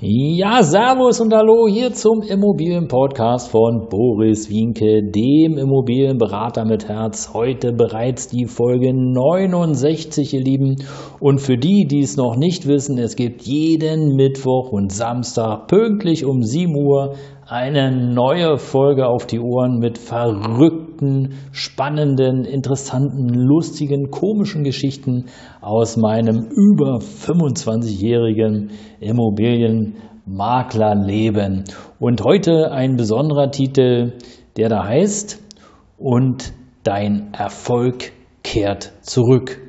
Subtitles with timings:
[0.00, 7.34] Ja, Servus und Hallo hier zum Immobilienpodcast von Boris Wienke, dem Immobilienberater mit Herz.
[7.34, 10.76] Heute bereits die Folge 69, ihr Lieben.
[11.18, 16.24] Und für die, die es noch nicht wissen, es gibt jeden Mittwoch und Samstag pünktlich
[16.24, 20.87] um 7 Uhr eine neue Folge auf die Ohren mit verrückten,
[21.52, 25.26] spannenden, interessanten, lustigen, komischen Geschichten
[25.60, 28.70] aus meinem über 25-jährigen
[29.00, 31.64] Immobilienmaklerleben.
[31.98, 34.14] Und heute ein besonderer Titel,
[34.56, 35.42] der da heißt
[35.96, 39.60] Und dein Erfolg kehrt zurück.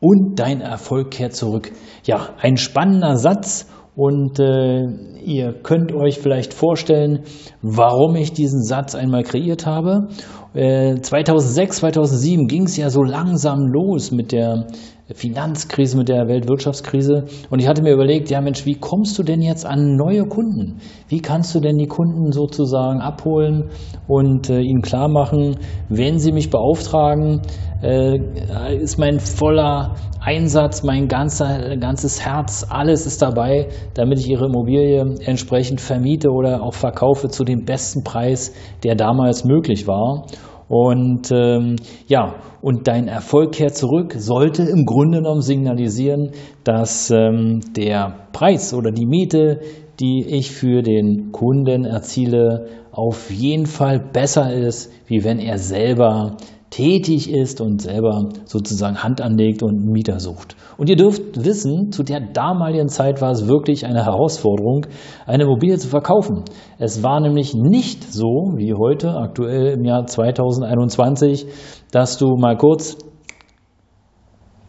[0.00, 1.72] Und dein Erfolg kehrt zurück.
[2.04, 4.86] Ja, ein spannender Satz und äh,
[5.24, 7.24] ihr könnt euch vielleicht vorstellen,
[7.62, 10.08] warum ich diesen Satz einmal kreiert habe.
[10.54, 14.66] Äh, 2006, 2007 ging es ja so langsam los mit der
[15.14, 17.24] Finanzkrise, mit der Weltwirtschaftskrise.
[17.50, 20.78] Und ich hatte mir überlegt, ja Mensch, wie kommst du denn jetzt an neue Kunden?
[21.08, 23.70] Wie kannst du denn die Kunden sozusagen abholen
[24.06, 25.56] und äh, ihnen klar machen,
[25.88, 27.42] wenn sie mich beauftragen,
[27.82, 28.18] äh,
[28.76, 35.00] ist mein voller Einsatz, mein ganzer, ganzes Herz, alles ist dabei, damit ich ihre Immobilie
[35.24, 38.52] entsprechend vermiete oder auch verkaufe zu dem besten Preis,
[38.84, 40.26] der damals möglich war.
[40.70, 41.74] Und ähm,
[42.06, 46.30] ja, und dein Erfolg kehrt zurück, sollte im Grunde genommen signalisieren,
[46.62, 49.62] dass ähm, der Preis oder die Miete,
[49.98, 56.36] die ich für den Kunden erziele, auf jeden Fall besser ist, wie wenn er selber
[56.70, 60.56] tätig ist und selber sozusagen Hand anlegt und Mieter sucht.
[60.78, 64.86] Und ihr dürft wissen, zu der damaligen Zeit war es wirklich eine Herausforderung,
[65.26, 66.44] eine Immobilie zu verkaufen.
[66.78, 71.46] Es war nämlich nicht so wie heute, aktuell im Jahr 2021,
[71.90, 72.96] dass du mal kurz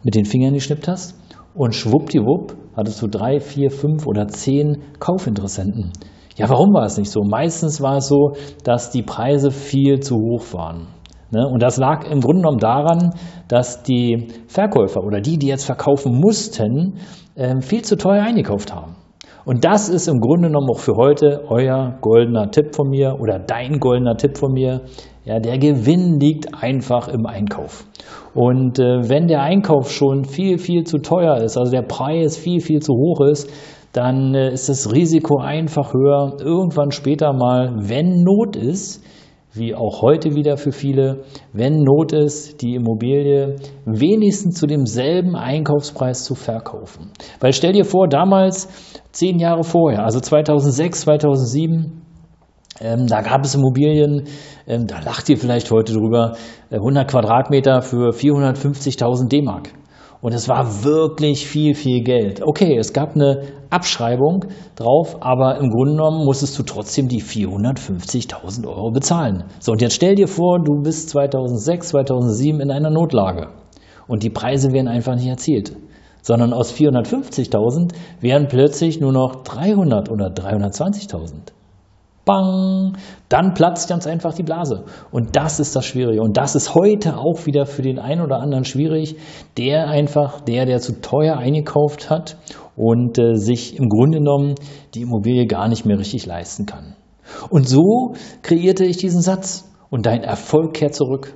[0.02, 1.14] mit den Fingern geschnippt hast
[1.54, 5.92] und schwuppdiwupp hattest du drei, vier, fünf oder zehn Kaufinteressenten.
[6.36, 7.22] Ja, warum war es nicht so?
[7.22, 8.32] Meistens war es so,
[8.64, 10.88] dass die Preise viel zu hoch waren.
[11.32, 11.48] Ne?
[11.48, 13.14] Und das lag im Grunde genommen daran,
[13.48, 16.98] dass die Verkäufer oder die, die jetzt verkaufen mussten,
[17.36, 18.96] ähm, viel zu teuer eingekauft haben.
[19.44, 23.40] Und das ist im Grunde genommen auch für heute euer goldener Tipp von mir oder
[23.40, 24.82] dein goldener Tipp von mir.
[25.24, 27.86] Ja, der Gewinn liegt einfach im Einkauf.
[28.34, 32.60] Und äh, wenn der Einkauf schon viel, viel zu teuer ist, also der Preis viel,
[32.60, 33.50] viel zu hoch ist,
[33.92, 39.04] dann äh, ist das Risiko einfach höher, irgendwann später mal, wenn Not ist,
[39.54, 46.24] wie auch heute wieder für viele, wenn Not ist, die Immobilie wenigstens zu demselben Einkaufspreis
[46.24, 47.12] zu verkaufen.
[47.40, 48.68] Weil stell dir vor, damals,
[49.12, 52.02] zehn Jahre vorher, also 2006, 2007,
[52.80, 54.24] ähm, da gab es Immobilien,
[54.66, 56.36] ähm, da lacht ihr vielleicht heute drüber,
[56.70, 59.68] 100 äh, Quadratmeter für 450.000 D-Mark.
[60.22, 62.42] Und es war wirklich viel, viel Geld.
[62.42, 64.44] Okay, es gab eine Abschreibung
[64.76, 69.44] drauf, aber im Grunde genommen musstest du trotzdem die 450.000 Euro bezahlen.
[69.58, 73.48] So, und jetzt stell dir vor, du bist 2006, 2007 in einer Notlage
[74.06, 75.74] und die Preise werden einfach nicht erzielt,
[76.22, 81.50] sondern aus 450.000 wären plötzlich nur noch 300 oder 320.000.
[82.24, 82.96] Bang,
[83.28, 84.84] dann platzt ganz einfach die Blase.
[85.10, 86.22] Und das ist das Schwierige.
[86.22, 89.16] Und das ist heute auch wieder für den einen oder anderen schwierig,
[89.56, 92.36] der einfach, der, der zu teuer eingekauft hat
[92.76, 94.54] und äh, sich im Grunde genommen
[94.94, 96.94] die Immobilie gar nicht mehr richtig leisten kann.
[97.50, 99.68] Und so kreierte ich diesen Satz.
[99.90, 101.34] Und dein Erfolg kehrt zurück.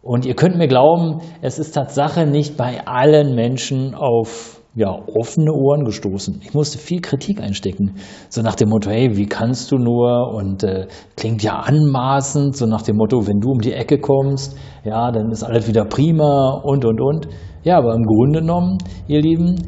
[0.00, 5.52] Und ihr könnt mir glauben, es ist Tatsache nicht bei allen Menschen auf ja, offene
[5.52, 6.40] Ohren gestoßen.
[6.42, 7.94] Ich musste viel Kritik einstecken.
[8.28, 10.34] So nach dem Motto, hey, wie kannst du nur?
[10.34, 14.56] Und äh, klingt ja anmaßend, so nach dem Motto, wenn du um die Ecke kommst,
[14.84, 17.28] ja, dann ist alles wieder prima und und und.
[17.62, 19.62] Ja, aber im Grunde genommen, ihr Lieben,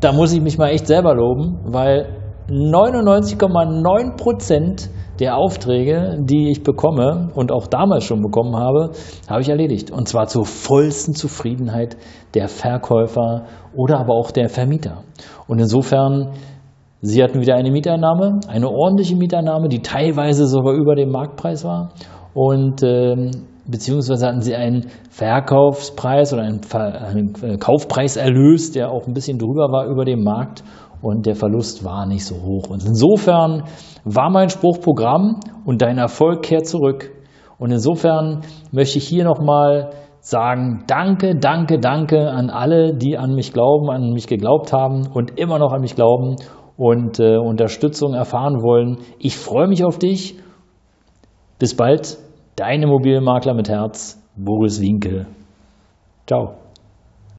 [0.00, 2.16] da muss ich mich mal echt selber loben, weil
[2.48, 4.90] 99,9 Prozent
[5.20, 8.92] der Aufträge, die ich bekomme und auch damals schon bekommen habe,
[9.28, 9.90] habe ich erledigt.
[9.90, 11.96] Und zwar zur vollsten Zufriedenheit
[12.34, 13.44] der Verkäufer
[13.76, 15.04] oder aber auch der Vermieter.
[15.46, 16.32] Und insofern,
[17.02, 21.92] sie hatten wieder eine Mieteinnahme, eine ordentliche Mieteinnahme, die teilweise sogar über dem Marktpreis war.
[22.32, 23.30] Und ähm,
[23.66, 29.70] beziehungsweise hatten sie einen Verkaufspreis oder einen, Ver einen Kaufpreiserlös, der auch ein bisschen drüber
[29.70, 30.64] war über dem Markt.
[31.02, 32.68] Und der Verlust war nicht so hoch.
[32.68, 33.64] Und insofern
[34.04, 37.10] war mein Spruchprogramm und dein Erfolg kehrt zurück.
[37.58, 38.42] Und insofern
[38.72, 44.12] möchte ich hier nochmal sagen, danke, danke, danke an alle, die an mich glauben, an
[44.12, 46.36] mich geglaubt haben und immer noch an mich glauben
[46.76, 48.98] und äh, Unterstützung erfahren wollen.
[49.18, 50.38] Ich freue mich auf dich.
[51.58, 52.18] Bis bald,
[52.56, 55.26] dein Immobilienmakler mit Herz, Boris Winkel.
[56.26, 56.59] Ciao.